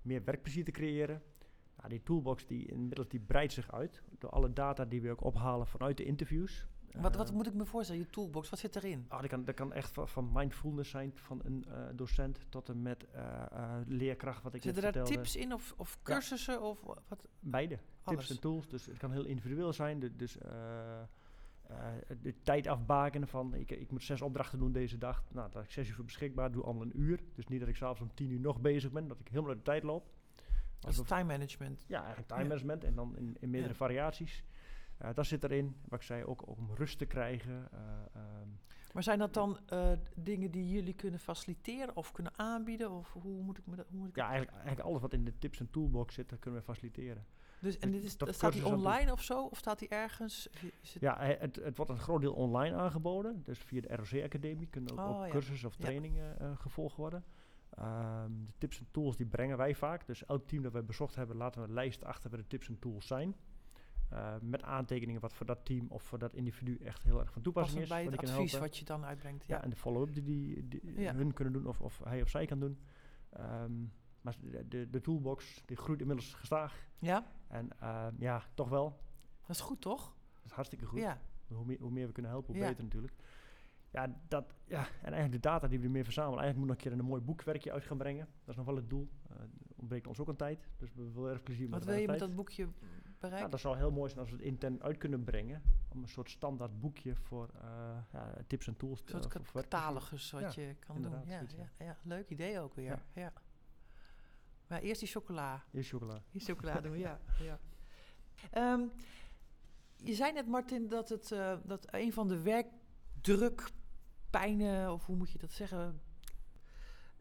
[0.03, 1.23] meer werkplezier te creëren.
[1.77, 5.25] Nou, die toolbox die inmiddels die breidt zich uit door alle data die we ook
[5.25, 6.67] ophalen vanuit de interviews.
[7.01, 8.01] Wat, wat moet ik me voorstellen?
[8.03, 9.05] Je toolbox, wat zit erin?
[9.09, 12.69] Ah, dat, kan, dat kan echt van, van mindfulness zijn van een eh, docent tot
[12.69, 15.17] en met eh, eh, leerkracht wat ik Zitten daar vertelde.
[15.23, 17.29] tips in of, of cursussen of wat?
[17.41, 17.79] Beide.
[18.03, 18.19] Alles.
[18.19, 18.69] Tips en tools.
[18.69, 19.99] Dus het kan heel individueel zijn.
[20.01, 20.37] de- dus
[22.23, 25.23] de tijd afbakenen van ik, ik moet zes opdrachten doen deze dag.
[25.33, 26.53] Nou, daar heb ik zes uur voor beschikbaar.
[26.53, 27.21] Doe allemaal een uur.
[27.35, 29.09] Dus niet dat ik s'avonds om tien uur nog bezig ben.
[29.09, 30.11] Dat ik helemaal uit de tijd loop.
[30.79, 31.85] Dat is time management.
[31.89, 32.49] ja, eigenlijk time Ja.
[32.49, 33.79] management en dan in, in meerdere Ja.
[33.79, 34.45] variaties.
[34.99, 35.77] Eh, dat zit erin.
[35.89, 37.69] Wat ik zei, ook om rust te krijgen.
[37.73, 37.81] eh,
[38.13, 38.49] ehm,
[38.93, 42.91] Maar zijn dat dan eh, dingen die jullie kunnen faciliteren of kunnen aanbieden?
[42.91, 43.87] Of hoe moet ik me dat...
[43.89, 46.39] Hoe moet ik ja, eigenlijk, eigenlijk alles wat in de tips en toolbox zit, dat
[46.39, 47.27] kunnen we faciliteren.
[47.61, 49.45] dus, en dit is, dat staat die online of zo?
[49.45, 50.49] Of staat die ergens?
[50.83, 53.43] Is het, Ja, het, het wordt een groot deel online aangeboden.
[53.43, 55.31] Dus via de ROC-academie kunnen ook, Oh, ook ja.
[55.31, 55.85] cursussen of Ja.
[55.85, 57.25] trainingen eh, gevolgd worden.
[57.71, 60.07] Ehm, de tips en tools die brengen wij vaak.
[60.07, 62.69] Dus elk team dat wij bezocht hebben, laten we een lijst achter waar de tips
[62.69, 63.35] en tools zijn.
[64.09, 67.43] Eh, met aantekeningen wat voor dat team of voor dat individu echt heel erg van
[67.43, 67.89] toepassing is.
[67.89, 69.47] bij wat het advies wat je dan uitbrengt.
[69.47, 69.63] Ja, Ja.
[69.63, 71.15] en de follow-up die, die, die Ja.
[71.15, 72.79] hun kunnen doen of, of hij of zij kan doen.
[73.31, 73.73] Ehm,
[74.21, 76.87] maar de, de, de toolbox die groeit inmiddels gestaag.
[76.99, 79.01] ja, En ehm, ja, toch wel.
[79.41, 80.15] dat is goed toch?
[80.35, 80.99] Dat is hartstikke goed.
[80.99, 81.21] Ja.
[81.49, 82.69] Hoe meer, hoe meer we kunnen helpen, hoe Ja.
[82.69, 83.15] beter natuurlijk.
[83.91, 86.91] Ja, dat, ja, en eigenlijk de data die we ermee verzamelen, eigenlijk moet nog een
[86.91, 88.27] keer een mooi boekwerkje uit gaan brengen.
[88.41, 89.09] Dat is nog wel het doel.
[89.31, 89.37] Eh
[89.79, 92.19] ontbreekt ons ook een tijd, dus we willen erg plezier Wat met wil je met
[92.19, 92.69] dat boekje
[93.21, 93.51] Ja, bereiken?
[93.51, 95.63] dat zou heel mooi zijn als we het intern uit kunnen brengen.
[95.89, 99.01] Om een soort standaard boekje voor eh, ja, tips en tools.
[99.01, 101.25] een te- soort catalogus wat Ja, je kan doen.
[101.27, 101.43] Ja,
[101.79, 103.05] ja, leuk idee ook weer.
[103.13, 103.33] Ja.
[104.67, 105.65] Maar eerst die chocola.
[105.71, 106.23] Is chocola.
[106.31, 107.21] Die chocola doen we, ja.
[107.43, 107.59] ja.
[108.51, 108.81] Ehm,
[109.97, 115.31] je zei net, Martin, dat, het, eh, dat een van de werkdrukpijnen, of hoe moet
[115.31, 116.01] je dat zeggen,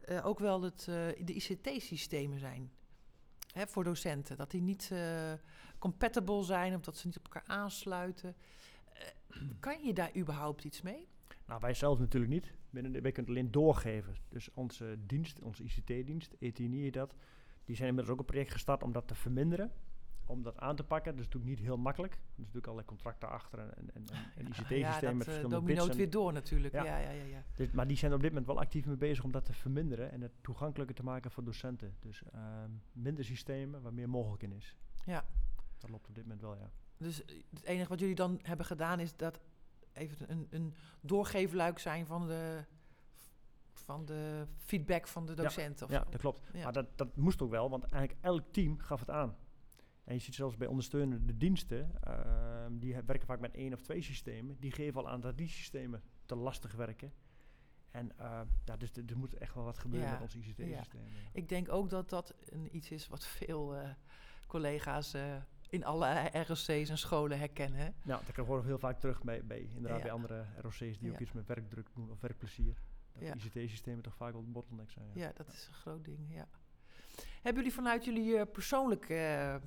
[0.02, 2.72] eh, ook wel het, de ICT-systemen zijn.
[3.56, 4.38] Voor docenten.
[4.38, 5.34] Dat die niet eh,
[5.80, 8.36] compatible zijn of dat ze niet op elkaar aansluiten.
[8.94, 11.08] Eh, kan je daar überhaupt iets mee?
[11.46, 12.54] Nou, wij zelf natuurlijk niet.
[12.70, 14.16] De, wij kunnen het alleen doorgeven.
[14.30, 17.16] Dus onze dienst, onze ICT-dienst, ETNI dat,
[17.66, 19.72] die zijn inmiddels ook een project gestart om dat te verminderen.
[20.28, 21.12] Om dat aan te pakken.
[21.12, 22.14] Dat is natuurlijk niet heel makkelijk.
[22.14, 25.24] Er zijn natuurlijk allerlei contracten achter en, en, en, en ICT-systemen ja, met dat eh,
[25.24, 25.88] verschillende bits.
[25.88, 26.74] en- weer door natuurlijk.
[26.74, 26.84] Ja.
[26.84, 26.98] Ja.
[26.98, 29.32] Ja, ja, ja, Dus- maar die zijn op dit moment wel actief mee bezig om
[29.32, 31.96] dat te verminderen en het toegankelijker te maken voor docenten.
[32.00, 34.76] Dus ehm, minder systemen waar meer mogelijk in is.
[35.06, 35.26] Ja.
[35.78, 36.70] Dat loopt op dit moment wel, ja.
[36.98, 39.40] Dus eh, het enige wat jullie dan hebben gedaan is dat
[39.94, 42.64] even een, een doorgeefluik zijn van de,
[43.74, 45.82] van de feedback van de docent.
[45.82, 46.10] of Ja, zo.
[46.10, 46.42] dat klopt.
[46.54, 46.64] Ja.
[46.64, 49.36] Maar dat, dat moest ook wel, want eigenlijk elk team gaf het aan.
[50.06, 54.02] En je ziet zelfs bij ondersteunende diensten, ehm, die werken vaak met één of twee
[54.02, 57.14] systemen, die geven al aan dat die systemen te lastig werken.
[57.92, 61.08] En uh, ja, dus er moet echt wel wat gebeuren Ja, met onze ICT-systemen.
[61.34, 63.90] Ik denk ook dat dat een, iets is wat veel eh,
[64.48, 65.36] collega's eh,
[65.70, 67.80] in alle ROC's en scholen herkennen.
[67.80, 67.90] Hè?
[68.04, 70.04] Nou, dat horen we heel vaak terug bij, bij, inderdaad Ja.
[70.04, 71.10] bij andere ROC's die Ja.
[71.12, 72.82] ook iets met werkdruk doen of werkplezier.
[73.14, 73.34] Dat Ja.
[73.34, 75.10] ICT-systemen toch vaak wel een bottleneck zijn.
[75.14, 76.34] Ja, dat is een groot ding.
[76.34, 76.48] Ja.
[77.42, 79.62] Hebben jullie vanuit jullie eh, persoonlijke,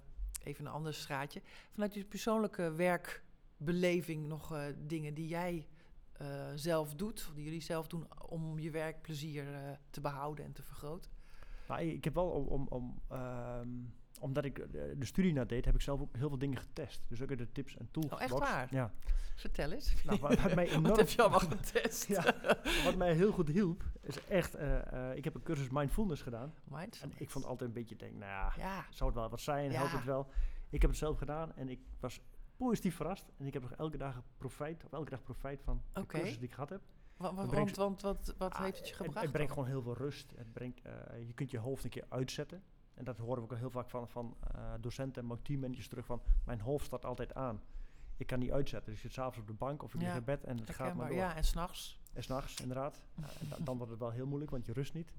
[0.49, 5.67] even een ander straatje, vanuit jullie persoonlijke werkbeleving nog eh, dingen die jij
[6.13, 10.53] eh, zelf doet, of die jullie zelf doen om je werkplezier eh, te behouden en
[10.53, 11.11] te vergroten?
[11.69, 13.69] Nou, ik ik heb wel om, om, om ehm,
[14.21, 17.03] omdat ik eh, de studie na deed, heb ik zelf ook heel veel dingen getest.
[17.09, 18.13] Dus ook de tips en tools.
[18.13, 18.69] Oh, echt waar?
[18.75, 18.93] Ja.
[19.37, 19.95] Vertel eens.
[20.05, 22.07] Nou, wat, wat mij Wat enorm, heb je allemaal getest?
[22.15, 22.35] Ja.
[22.85, 26.55] wat mij heel goed hielp, is echt, eh, eh, ik heb een cursus mindfulness gedaan.
[26.65, 27.03] Mindfulness.
[27.03, 29.73] En ik vond altijd een beetje, denk, nou ja, Ja, zou het wel wat zijn,
[29.73, 29.97] helpt Ja.
[29.97, 30.27] het wel.
[30.71, 32.21] Ik heb het zelf gedaan en ik was
[32.57, 33.31] positief verrast.
[33.37, 36.47] En ik heb nog elke dag profijt, of elke dag profijt van de cursus die
[36.49, 36.81] ik gehad heb.
[37.17, 39.21] wa- wa- Het want, brengt- want wat, wat Ah, heeft het je gebracht?
[39.23, 40.33] Het, brengt gewoon heel veel rust.
[40.37, 40.81] Het brengt,
[41.27, 42.63] je kunt je hoofd een keer uitzetten.
[42.99, 45.89] En dat horen we ook al heel vaak van, van eh, docenten en ook teammanagers
[45.89, 46.23] terug van...
[46.45, 47.61] mijn hoofd staat altijd aan.
[48.17, 48.93] Ik kan niet uitzetten.
[48.93, 50.71] Dus je zit s'avonds op de bank of ik lig Ja, in bed en het
[50.71, 51.17] gaat maar door.
[51.17, 52.01] ja, en s'nachts.
[52.13, 53.03] En s'nachts, inderdaad.
[53.51, 55.13] En dan wordt het wel heel moeilijk, want je rust niet.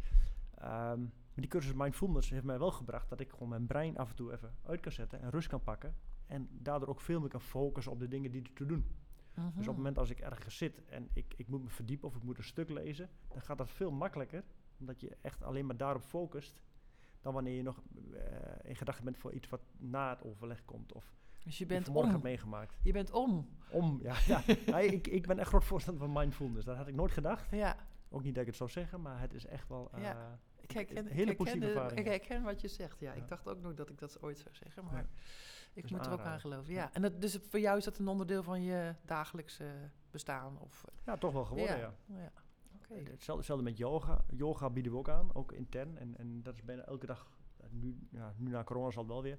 [0.56, 4.10] Ehm, maar die cursus Mindfulness heeft mij wel gebracht dat ik gewoon mijn brein af
[4.10, 5.96] en toe even uit kan zetten en rust kan pakken.
[6.28, 8.86] En daardoor ook veel meer kan focussen op de dingen die er te doen.
[9.34, 9.76] Dus op het Mhm.
[9.76, 12.44] moment als ik ergens zit en ik, ik moet me verdiepen of ik moet een
[12.44, 14.44] stuk lezen, dan gaat dat veel makkelijker.
[14.80, 16.60] Omdat je echt alleen maar daarop focust.
[17.21, 17.82] Dan wanneer je nog
[18.13, 20.93] eh, in gedachten bent voor iets wat na het overleg komt.
[20.93, 22.15] Of Dus je bent vanmorgen om.
[22.21, 22.75] hebt meegemaakt.
[22.84, 23.49] Je bent om.
[23.71, 24.15] Om, ja.
[24.27, 24.43] ja.
[24.75, 26.65] Nee, ik, ik ben echt groot voorstander van mindfulness.
[26.65, 27.51] Dat had ik nooit gedacht.
[27.51, 27.75] Ja,
[28.10, 29.89] Ook niet dat ik het zou zeggen, maar het is echt wel...
[29.93, 30.39] eh, Ja.
[30.60, 33.13] ik herken, hele positieve ervaring, Ik herken wat je zegt, ja.
[33.13, 33.21] Ja.
[33.21, 35.05] Ik dacht ook nog dat ik dat ooit zou zeggen, maar
[35.73, 36.73] ik is moet er ook aan geloven.
[36.73, 36.79] Ja.
[36.82, 36.93] Ja.
[36.93, 39.65] En dat, dus voor jou is dat een onderdeel van je dagelijkse
[40.12, 40.60] bestaan?
[40.60, 41.93] Of, eh, Ja, toch wel geworden, ja.
[42.89, 42.99] Oké.
[43.10, 44.23] Hetzelfde, hetzelfde met yoga.
[44.30, 45.97] Yoga bieden we ook aan, ook intern.
[45.97, 49.12] En, en dat is bijna elke dag, eh, nu, ja, nu na corona zal het
[49.12, 49.38] wel weer,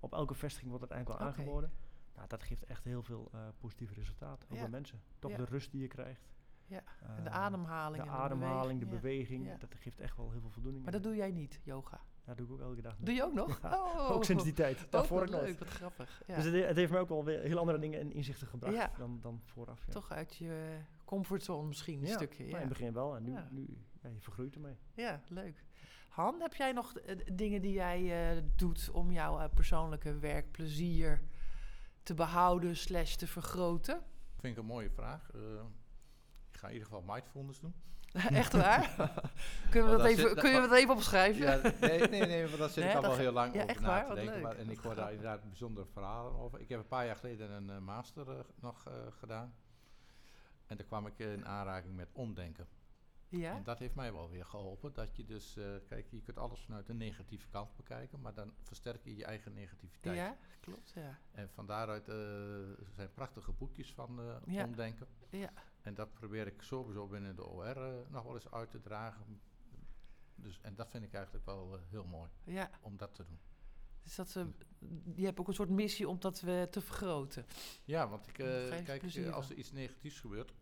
[0.00, 1.38] op elke vestiging wordt het eigenlijk wel Oké.
[1.40, 1.72] aangeboden.
[2.14, 4.60] Nou, dat geeft echt heel veel eh, positieve resultaten, ook Ja.
[4.62, 5.02] bij mensen.
[5.18, 5.36] Toch Ja.
[5.36, 6.30] de rust die je krijgt.
[6.66, 6.82] Ja,
[7.16, 8.02] En de Eh, ademhaling.
[8.04, 9.56] De en ademhaling, de beweging, beweging, Ja.
[9.68, 10.82] dat geeft echt wel heel veel voldoening.
[10.82, 12.00] Maar dat doe jij niet, yoga.
[12.26, 12.96] Ja, doe ik ook elke dag.
[12.96, 13.04] nog.
[13.06, 13.60] Doe je ook nog?
[13.64, 14.86] Oh, Ook sinds die tijd.
[14.90, 15.42] Daarvoor nooit.
[15.42, 16.22] leuk, wat grappig.
[16.26, 16.34] Ja.
[16.34, 19.20] Dus het, het heeft mij ook wel weer heel andere dingen en inzichten gebracht dan,
[19.20, 19.84] dan vooraf.
[19.86, 19.92] Ja.
[19.92, 20.78] Toch uit je
[21.16, 22.44] comfortzone misschien een Ja, stukje.
[22.44, 22.54] Ja.
[22.54, 23.48] in het begin wel en nu, Ja.
[23.50, 24.76] nu ja, je vergroeit ermee.
[24.94, 25.64] ja, leuk.
[26.08, 31.22] Han, heb jij nog eh, dingen die jij eh, doet om jouw eh, persoonlijke werkplezier
[32.02, 34.02] te behouden slash te vergroten?
[34.38, 35.30] Vind ik een mooie vraag.
[35.34, 35.40] Eh,
[36.50, 37.74] ik ga in ieder geval mindfulness doen.
[38.42, 38.94] Echt waar?
[39.70, 41.42] Kunnen we Oh, dat dat even, zit- kun je dat- even opschrijven?
[41.42, 43.80] Ja, nee, nee, nee, want daar zit Nee, ik al wel heel lang ja, over
[43.82, 44.06] na waar?
[44.06, 44.40] te denken.
[44.40, 46.60] maar- en ik hoor daar inderdaad bijzondere verhalen over.
[46.60, 49.54] Ik heb een paar jaar geleden een master nog eh, gedaan.
[50.72, 52.68] En daar kwam ik in aanraking met omdenken.
[53.28, 53.56] Ja?
[53.56, 54.92] En dat heeft mij wel weer geholpen.
[54.92, 58.52] Dat je dus, eh, kijk, je kunt alles vanuit de negatieve kant bekijken, maar dan
[58.62, 60.16] versterk je je eigen negativiteit.
[60.16, 61.18] Ja, klopt, ja.
[61.30, 62.14] En van daaruit eh,
[62.94, 64.64] zijn prachtige boekjes van eh, Ja.
[64.64, 65.06] omdenken.
[65.30, 65.50] Ja.
[65.82, 69.40] En dat probeer ik sowieso binnen de OR nog wel eens uit te dragen.
[70.34, 72.70] Dus, en dat vind ik eigenlijk wel heel mooi ja.
[72.80, 73.40] om dat te doen.
[74.02, 74.46] Dus dat, ze
[75.14, 76.34] je hebt ook een soort missie om dat
[76.70, 77.46] te vergroten.
[77.84, 80.52] Ja, want ik, kijk, als er iets negatiefs gebeurt,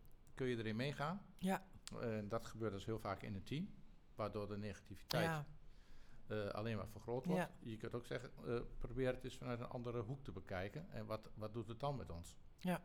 [0.40, 1.20] kun je erin meegaan.
[1.38, 1.62] Ja.
[2.00, 3.68] En dat gebeurt dus heel vaak in een team,
[4.14, 5.46] waardoor de negativiteit Ja,
[6.26, 7.40] eh, alleen maar vergroot wordt.
[7.40, 7.50] Ja.
[7.70, 10.90] Je kunt ook zeggen, eh, probeer het eens vanuit een andere hoek te bekijken.
[10.90, 12.36] En wat, wat doet het dan met ons?
[12.58, 12.82] Ja.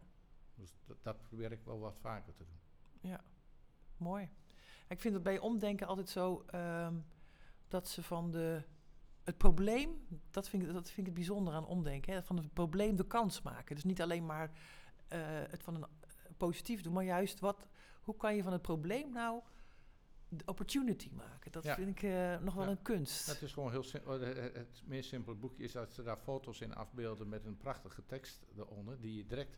[0.55, 2.59] Dus dat, dat probeer ik wel wat vaker te doen.
[3.97, 4.29] mooi.
[4.87, 6.95] Ik vind het bij omdenken altijd zo ehm,
[7.67, 8.63] dat ze van de,
[9.23, 12.53] het probleem, dat vind, ik, dat vind ik het bijzonder aan omdenken, hè, van het
[12.53, 13.75] probleem de kans maken.
[13.75, 14.51] Dus niet alleen maar
[15.07, 15.85] eh, het van een
[16.37, 17.67] positief doen, maar juist wat,
[18.01, 19.41] hoe kan je van het probleem nou
[20.29, 21.51] de opportunity maken?
[21.51, 21.75] Dat Ja.
[21.75, 22.69] vind ik eh, nog wel Ja.
[22.69, 23.27] een kunst.
[23.27, 24.19] Het is gewoon heel simpel.
[24.19, 27.57] Het, het- het meest simpele boekje is dat ze daar foto's in afbeelden met een
[27.57, 29.57] prachtige tekst eronder, die je direct.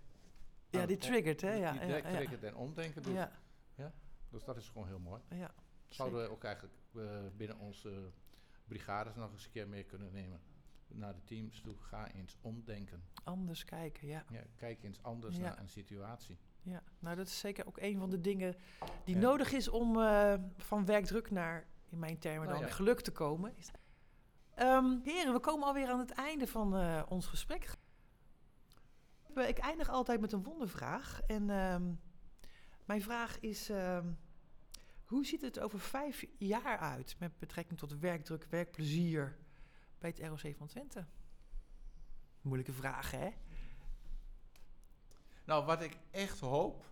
[0.70, 1.54] ja, die triggert, hè?
[1.54, 2.16] Ja, die ja, direct ja.
[2.16, 3.14] triggert en omdenken doet.
[3.14, 3.32] Ja,
[4.30, 5.22] Dus dat is gewoon heel mooi.
[5.30, 5.54] ja.
[5.86, 8.12] Zouden we ook eigenlijk eh, binnen onze
[8.68, 10.42] brigades nog eens een keer mee kunnen nemen.
[10.88, 13.04] Naar de teams toe, ga eens omdenken.
[13.24, 14.26] Anders kijken, ja.
[14.30, 15.42] Ja, kijk eens anders Ja.
[15.42, 16.38] naar een situatie.
[16.62, 18.56] Ja, nou dat is zeker ook een van de dingen
[19.04, 19.22] die Ja.
[19.22, 22.74] nodig is om eh, van werkdruk naar, in mijn termen Nou dan, ja.
[22.74, 23.56] geluk te komen.
[24.56, 27.76] Ehm, heren, we komen alweer aan het einde van eh, ons gesprek.
[29.36, 31.22] Ik eindig altijd met een wondervraag.
[31.22, 31.94] En ehm,
[32.86, 34.08] mijn vraag is, ehm,
[35.06, 39.38] hoe ziet het over vijf jaar uit met betrekking tot werkdruk, werkplezier
[40.00, 41.06] bij het ROC van Twente?
[42.42, 43.30] Moeilijke vraag, hè?
[45.48, 46.86] Nou, wat ik echt hoop,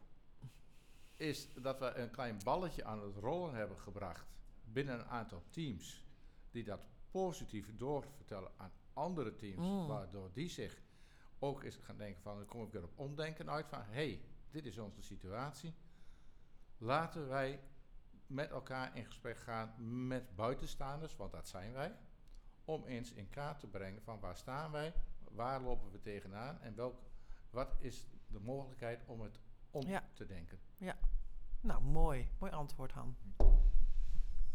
[1.15, 4.27] is dat we een klein balletje aan het rollen hebben gebracht
[4.63, 6.05] binnen een aantal teams.
[6.51, 9.67] Die dat positief doorvertellen aan andere teams.
[9.67, 9.87] Mm.
[9.87, 10.77] Waardoor die zich
[11.39, 14.21] ook eens gaan denken van, dan kom ik weer op omdenken uit van, hé, hey,
[14.51, 15.73] dit is onze situatie.
[16.77, 17.59] Laten wij
[18.27, 19.73] met elkaar in gesprek gaan
[20.07, 21.95] met buitenstaanders, want dat zijn wij.
[22.65, 24.93] Om eens in kaart te brengen van waar staan wij,
[25.31, 26.99] waar lopen we tegenaan en welk,
[27.49, 29.39] wat is de mogelijkheid om het
[29.71, 30.03] om Ja.
[30.13, 30.59] te denken.
[31.61, 32.29] Nou, mooi.
[32.39, 33.15] Mooi antwoord, Han.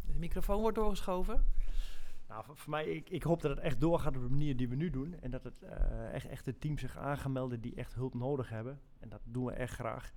[0.02, 1.44] De microfoon wordt doorgeschoven.
[2.28, 4.74] Nou, voor, mij, ik, ik hoop dat het echt doorgaat op de manier die we
[4.76, 5.14] nu doen.
[5.20, 8.80] En dat het eh, echt, echt de teams zich aangemelden die echt hulp nodig hebben.
[8.98, 10.12] En dat doen we echt graag.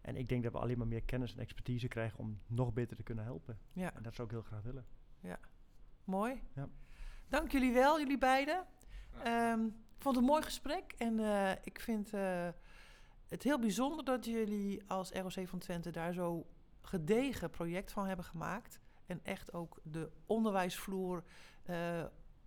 [0.00, 2.96] En ik denk dat we alleen maar meer kennis en expertise krijgen om nog beter
[2.96, 3.58] te kunnen helpen.
[3.72, 4.86] Ja, En dat zou ik heel graag willen.
[6.04, 6.42] mooi.
[6.54, 6.68] Ja.
[7.28, 8.66] Dank jullie wel, jullie beiden.
[9.22, 10.94] Ehm, ik vond het een mooi gesprek.
[10.98, 12.48] En eh, ik vind eh,
[13.28, 16.46] het heel bijzonder dat jullie als ROC van Twente daar zo
[16.82, 18.78] gedegen project van hebben gemaakt.
[19.06, 21.24] En echt ook de onderwijsvloer
[21.62, 22.04] eh,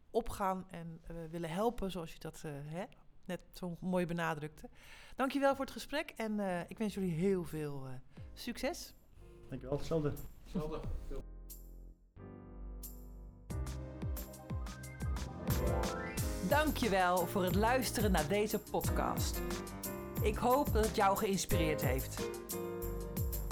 [0.09, 2.83] opgaan en eh, willen helpen, zoals je dat eh, hè,
[3.25, 4.69] net zo mooi benadrukte.
[5.15, 7.93] Dankjewel voor het gesprek en eh, ik wens jullie heel veel eh,
[8.33, 8.93] succes.
[9.49, 10.13] Dankjewel, hetzelfde.
[10.43, 10.79] Hetzelfde.
[16.49, 19.41] Dankjewel voor het luisteren naar deze podcast.
[20.21, 22.21] Ik hoop dat het jou geïnspireerd heeft.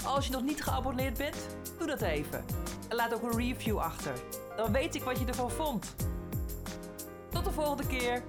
[0.04, 1.36] Als je nog niet geabonneerd bent,
[1.78, 2.44] doe dat even.
[2.88, 4.12] En laat ook een review achter.
[4.56, 5.94] Dan weet ik wat je ervan vond.
[7.30, 8.22] Tot de volgende keer.